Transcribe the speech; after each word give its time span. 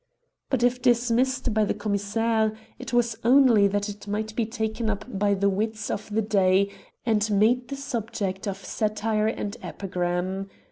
But 0.49 0.63
if 0.63 0.81
dismissed 0.81 1.53
by 1.53 1.63
the 1.63 1.75
Commissaire, 1.75 2.55
it 2.79 2.91
was 2.91 3.15
only 3.23 3.67
that 3.67 3.87
it 3.87 4.07
might 4.07 4.35
be 4.35 4.47
taken 4.47 4.89
up 4.89 5.05
by 5.19 5.35
the 5.35 5.47
wits 5.47 5.91
of 5.91 6.09
the 6.09 6.23
day 6.23 6.71
and 7.05 7.29
made 7.29 7.67
the 7.67 7.75
subject 7.75 8.47
of 8.47 8.57
satire 8.65 9.27
and 9.27 9.55
epigram. 9.61 10.49